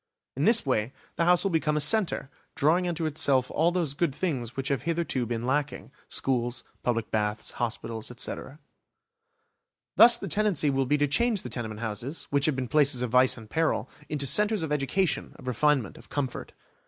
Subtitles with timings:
[0.35, 4.15] In this way the house will become a centre, drawing unto itself all those good
[4.15, 8.57] things which have hitherto been lacking: schools, public baths, hospitals, etc.
[9.97, 13.11] Thus the tendency will be to change the tenement houses, which have been places of
[13.11, 16.53] vice and peril, into centres of education, of refinement, of comfort.